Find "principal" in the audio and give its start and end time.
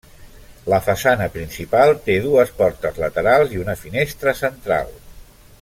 1.35-1.93